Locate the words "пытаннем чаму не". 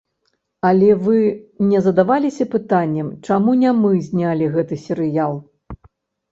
2.55-3.77